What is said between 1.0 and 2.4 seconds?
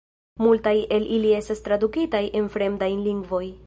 ili estas tradukitaj